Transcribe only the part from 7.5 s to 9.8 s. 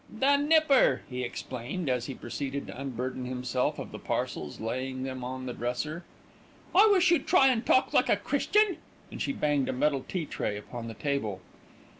talk like a Christian," and she banged a